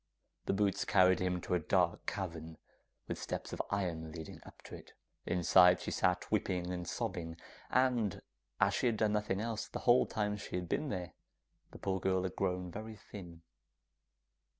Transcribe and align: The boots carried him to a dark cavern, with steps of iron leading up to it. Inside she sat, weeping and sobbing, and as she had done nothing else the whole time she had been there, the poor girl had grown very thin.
The 0.47 0.53
boots 0.53 0.83
carried 0.83 1.19
him 1.19 1.41
to 1.41 1.53
a 1.53 1.59
dark 1.59 2.07
cavern, 2.07 2.57
with 3.07 3.21
steps 3.21 3.53
of 3.53 3.61
iron 3.69 4.11
leading 4.11 4.41
up 4.47 4.63
to 4.63 4.73
it. 4.73 4.93
Inside 5.27 5.79
she 5.79 5.91
sat, 5.91 6.31
weeping 6.31 6.71
and 6.71 6.87
sobbing, 6.87 7.37
and 7.69 8.19
as 8.59 8.73
she 8.73 8.87
had 8.87 8.97
done 8.97 9.13
nothing 9.13 9.39
else 9.39 9.67
the 9.67 9.81
whole 9.85 10.07
time 10.07 10.37
she 10.37 10.55
had 10.55 10.67
been 10.67 10.89
there, 10.89 11.13
the 11.69 11.77
poor 11.77 11.99
girl 11.99 12.23
had 12.23 12.35
grown 12.35 12.71
very 12.71 12.95
thin. 12.95 13.43